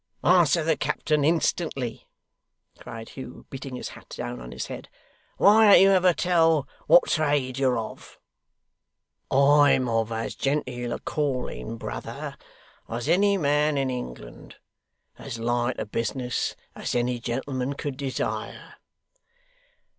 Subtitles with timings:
[0.23, 2.07] 'Answer the captain instantly,'
[2.79, 4.89] cried Hugh, beating his hat down on his head;
[5.37, 8.17] 'why don't you ever tell what trade you're of?'
[9.29, 12.35] 'I'm of as gen teel a calling, brother,
[12.89, 14.55] as any man in England
[15.19, 18.77] as light a business as any gentleman could desire.